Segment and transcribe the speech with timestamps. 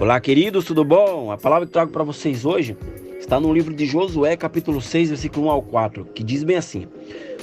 [0.00, 1.32] Olá, queridos, tudo bom?
[1.32, 2.76] A palavra que trago para vocês hoje
[3.18, 6.86] está no livro de Josué, capítulo 6, versículo 1 ao 4, que diz bem assim: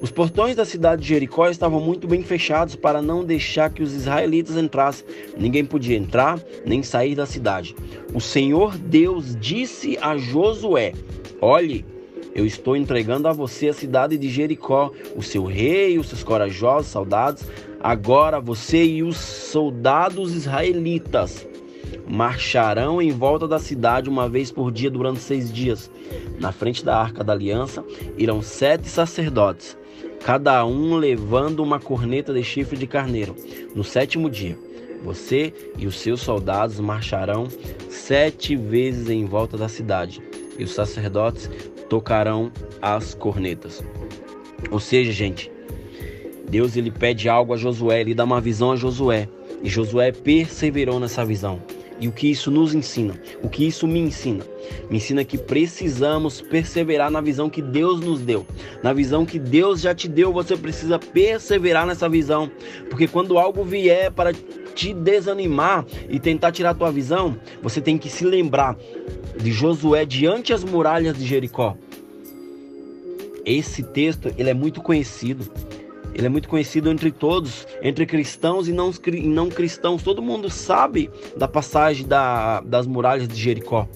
[0.00, 3.92] Os portões da cidade de Jericó estavam muito bem fechados para não deixar que os
[3.92, 5.04] israelitas entrassem.
[5.36, 7.74] Ninguém podia entrar nem sair da cidade.
[8.14, 10.92] O Senhor Deus disse a Josué:
[11.40, 11.84] Olhe,
[12.32, 16.92] eu estou entregando a você a cidade de Jericó, o seu rei, os seus corajosos
[16.92, 17.42] soldados.
[17.80, 21.44] Agora você e os soldados israelitas
[22.08, 25.90] marcharão em volta da cidade uma vez por dia durante seis dias.
[26.38, 27.84] Na frente da arca da aliança
[28.16, 29.76] irão sete sacerdotes,
[30.24, 33.34] cada um levando uma corneta de chifre de carneiro.
[33.74, 34.58] No sétimo dia,
[35.04, 37.46] você e os seus soldados marcharão
[37.88, 40.22] sete vezes em volta da cidade,
[40.58, 41.50] e os sacerdotes
[41.88, 42.50] tocarão
[42.80, 43.84] as cornetas.
[44.70, 45.50] Ou seja, gente,
[46.48, 49.28] Deus ele pede algo a Josué, ele dá uma visão a Josué,
[49.62, 51.60] e Josué perseverou nessa visão.
[51.98, 53.18] E o que isso nos ensina?
[53.42, 54.44] O que isso me ensina?
[54.90, 58.46] Me ensina que precisamos perseverar na visão que Deus nos deu.
[58.82, 62.50] Na visão que Deus já te deu, você precisa perseverar nessa visão.
[62.90, 64.32] Porque quando algo vier para
[64.74, 68.76] te desanimar e tentar tirar a tua visão, você tem que se lembrar
[69.40, 71.76] de Josué diante as muralhas de Jericó.
[73.44, 75.50] Esse texto, ele é muito conhecido.
[76.16, 80.02] Ele é muito conhecido entre todos, entre cristãos e não, e não cristãos.
[80.02, 83.86] Todo mundo sabe da passagem da, das muralhas de Jericó.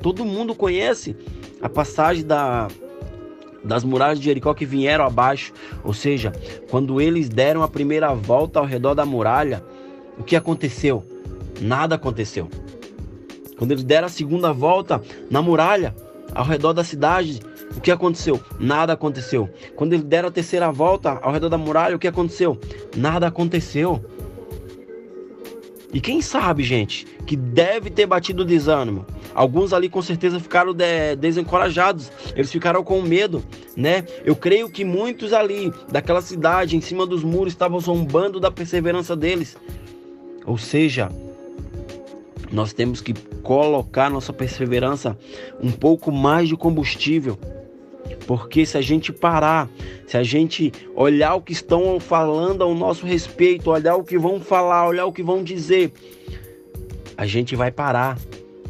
[0.00, 1.14] Todo mundo conhece
[1.60, 2.68] a passagem da,
[3.62, 5.52] das muralhas de Jericó que vieram abaixo.
[5.84, 6.32] Ou seja,
[6.70, 9.62] quando eles deram a primeira volta ao redor da muralha,
[10.18, 11.04] o que aconteceu?
[11.60, 12.48] Nada aconteceu.
[13.58, 15.94] Quando eles deram a segunda volta na muralha,
[16.34, 17.40] ao redor da cidade,
[17.74, 18.40] o que aconteceu?
[18.58, 19.48] Nada aconteceu.
[19.74, 22.58] Quando eles deram a terceira volta ao redor da muralha, o que aconteceu?
[22.96, 24.04] Nada aconteceu.
[25.92, 29.06] E quem sabe, gente, que deve ter batido o desânimo.
[29.34, 33.42] Alguns ali com certeza ficaram de, desencorajados, eles ficaram com medo,
[33.76, 34.04] né?
[34.24, 39.14] Eu creio que muitos ali daquela cidade, em cima dos muros, estavam zombando da perseverança
[39.14, 39.56] deles.
[40.44, 41.10] Ou seja,
[42.50, 43.12] nós temos que
[43.42, 45.18] colocar nossa perseverança
[45.62, 47.38] um pouco mais de combustível.
[48.26, 49.68] Porque se a gente parar,
[50.06, 54.40] se a gente olhar o que estão falando ao nosso respeito, olhar o que vão
[54.40, 55.92] falar, olhar o que vão dizer,
[57.16, 58.18] a gente vai parar.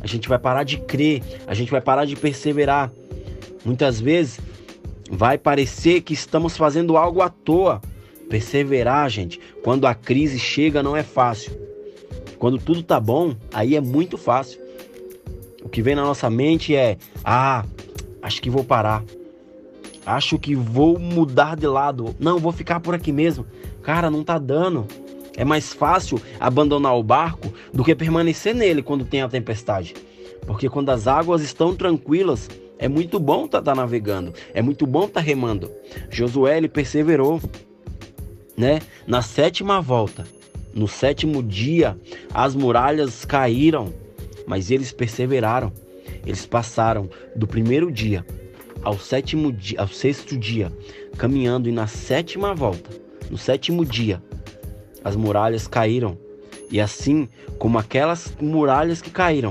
[0.00, 2.92] A gente vai parar de crer, a gente vai parar de perseverar.
[3.64, 4.38] Muitas vezes
[5.10, 7.80] vai parecer que estamos fazendo algo à toa.
[8.28, 11.58] Perseverar, gente, quando a crise chega não é fácil.
[12.38, 14.60] Quando tudo tá bom, aí é muito fácil.
[15.62, 17.64] O que vem na nossa mente é: ah,
[18.22, 19.02] acho que vou parar.
[20.06, 22.14] Acho que vou mudar de lado.
[22.20, 23.44] Não, vou ficar por aqui mesmo.
[23.82, 24.86] Cara, não tá dando.
[25.36, 29.94] É mais fácil abandonar o barco do que permanecer nele quando tem a tempestade.
[30.46, 34.86] Porque quando as águas estão tranquilas, é muito bom estar tá, tá navegando, é muito
[34.86, 35.72] bom estar tá remando.
[36.08, 37.40] Josué ele perseverou,
[38.56, 38.80] né?
[39.08, 40.24] Na sétima volta,
[40.72, 41.98] no sétimo dia,
[42.32, 43.92] as muralhas caíram,
[44.46, 45.72] mas eles perseveraram.
[46.24, 48.24] Eles passaram do primeiro dia
[48.86, 50.72] ao sétimo dia, ao sexto dia,
[51.18, 52.88] caminhando e na sétima volta,
[53.28, 54.22] no sétimo dia,
[55.02, 56.16] as muralhas caíram.
[56.70, 59.50] E assim como aquelas muralhas que caíram,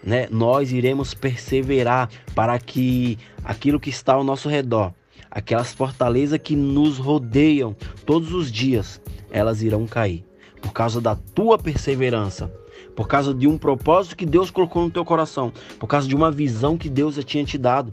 [0.00, 4.94] né, nós iremos perseverar para que aquilo que está ao nosso redor,
[5.28, 7.74] aquelas fortalezas que nos rodeiam
[8.06, 10.24] todos os dias, elas irão cair
[10.62, 12.50] por causa da tua perseverança,
[12.96, 16.30] por causa de um propósito que Deus colocou no teu coração, por causa de uma
[16.30, 17.92] visão que Deus já tinha te dado.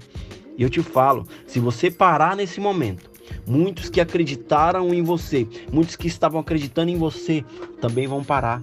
[0.57, 3.09] E eu te falo, se você parar nesse momento,
[3.45, 7.43] muitos que acreditaram em você, muitos que estavam acreditando em você,
[7.81, 8.61] também vão parar.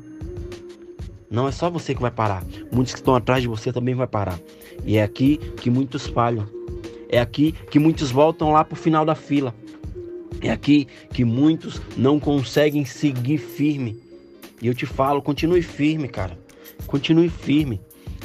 [1.28, 4.06] Não é só você que vai parar, muitos que estão atrás de você também vai
[4.06, 4.38] parar.
[4.84, 6.46] E é aqui que muitos falham.
[7.08, 9.54] É aqui que muitos voltam lá para o final da fila.
[10.40, 14.00] É aqui que muitos não conseguem seguir firme.
[14.60, 16.38] E eu te falo, continue firme, cara.
[16.86, 17.80] Continue firme,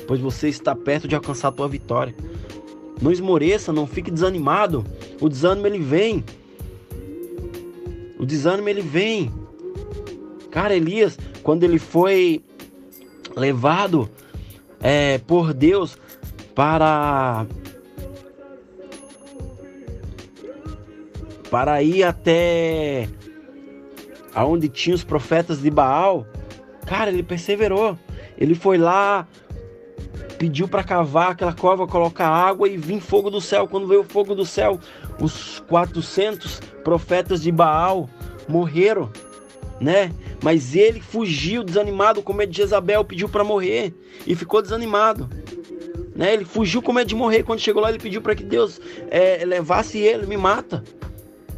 [0.08, 2.14] pois você está perto de alcançar a tua vitória.
[3.02, 4.86] Não esmoreça, não fique desanimado.
[5.20, 6.24] O desânimo ele vem.
[8.20, 9.32] O desânimo ele vem.
[10.52, 12.44] Cara, Elias, quando ele foi
[13.36, 14.10] levado
[14.80, 15.98] é, por Deus
[16.54, 17.46] para
[21.52, 23.10] para ir até
[24.34, 26.26] aonde tinha os profetas de Baal,
[26.88, 28.00] cara, ele perseverou.
[28.38, 29.28] Ele foi lá,
[30.38, 33.68] pediu para cavar aquela cova, colocar água e vir fogo do céu.
[33.68, 34.80] Quando veio o fogo do céu,
[35.20, 38.10] os 400 profetas de Baal
[38.48, 39.12] morreram.
[39.80, 40.12] né?
[40.42, 43.94] Mas ele fugiu desanimado com medo de Jezabel, pediu para morrer
[44.26, 45.30] e ficou desanimado.
[46.16, 46.34] Né?
[46.34, 47.44] Ele fugiu com medo de morrer.
[47.44, 50.84] Quando chegou lá, ele pediu para que Deus é, levasse ele, me mata.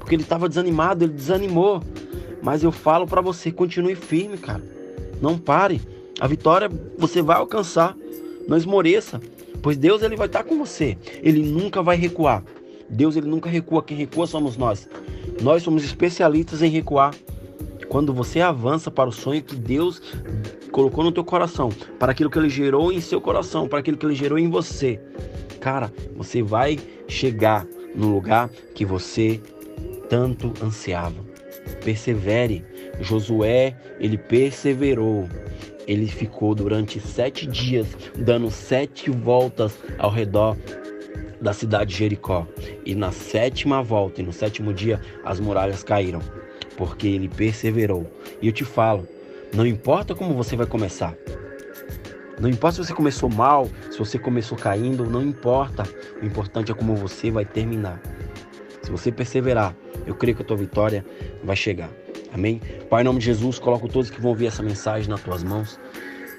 [0.03, 1.81] Porque ele estava desanimado, ele desanimou.
[2.41, 4.61] Mas eu falo para você, continue firme, cara.
[5.21, 5.81] Não pare.
[6.19, 7.95] A vitória você vai alcançar.
[8.45, 9.21] Não esmoreça.
[9.61, 10.97] Pois Deus ele vai estar com você.
[11.21, 12.44] Ele nunca vai recuar.
[12.89, 13.81] Deus ele nunca recua.
[13.81, 14.89] Quem recua somos nós.
[15.41, 17.15] Nós somos especialistas em recuar.
[17.88, 20.01] Quando você avança para o sonho que Deus
[20.69, 24.05] colocou no teu coração, para aquilo que ele gerou em seu coração, para aquilo que
[24.05, 25.00] ele gerou em você,
[25.61, 26.77] cara, você vai
[27.07, 27.65] chegar
[27.95, 29.39] no lugar que você
[30.09, 31.23] tanto ansiava.
[31.83, 32.63] Persevere.
[33.00, 35.27] Josué, ele perseverou.
[35.88, 40.57] Ele ficou durante sete dias dando sete voltas ao redor
[41.41, 42.47] da cidade de Jericó.
[42.85, 46.21] E na sétima volta, e no sétimo dia, as muralhas caíram
[46.77, 48.09] porque ele perseverou.
[48.41, 49.07] E eu te falo,
[49.53, 51.15] não importa como você vai começar.
[52.39, 55.83] Não importa se você começou mal, se você começou caindo, não importa.
[56.21, 58.01] O importante é como você vai terminar.
[58.81, 61.05] Se você perseverar, eu creio que a tua vitória
[61.44, 61.89] vai chegar.
[62.33, 62.61] Amém?
[62.89, 65.79] Pai, em nome de Jesus, coloco todos que vão ouvir essa mensagem nas tuas mãos.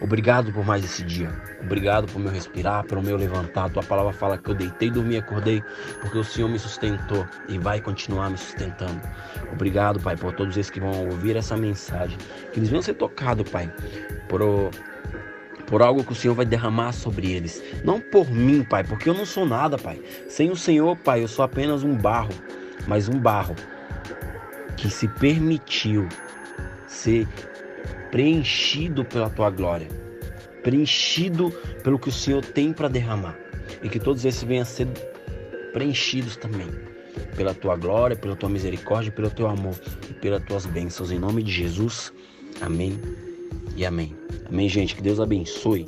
[0.01, 1.31] Obrigado por mais esse dia.
[1.63, 3.71] Obrigado por meu respirar, pelo meu levantar.
[3.71, 5.63] Tua palavra fala que eu deitei, dormi, acordei,
[6.01, 9.01] porque o Senhor me sustentou e vai continuar me sustentando.
[9.53, 12.19] Obrigado, Pai, por todos esses que vão ouvir essa mensagem.
[12.53, 13.73] Que eles venham ser tocados, Pai,
[14.29, 14.41] por,
[15.67, 17.63] por algo que o Senhor vai derramar sobre eles.
[17.85, 20.03] Não por mim, Pai, porque eu não sou nada, Pai.
[20.29, 22.33] Sem o Senhor, Pai, eu sou apenas um barro,
[22.87, 23.55] mas um barro
[24.77, 26.09] que se permitiu
[26.87, 27.27] ser
[28.11, 29.89] preenchido pela tua glória,
[30.63, 31.51] preenchido
[31.83, 33.37] pelo que o Senhor tem para derramar,
[33.83, 34.87] e que todos esses venham a ser
[35.73, 36.69] preenchidos também
[37.37, 39.75] pela tua glória, pela tua misericórdia, pelo teu amor
[40.09, 41.11] e pelas tuas bênçãos.
[41.11, 42.13] Em nome de Jesus,
[42.61, 42.99] amém
[43.77, 44.17] e amém.
[44.49, 44.95] Amém, gente.
[44.95, 45.87] Que Deus abençoe.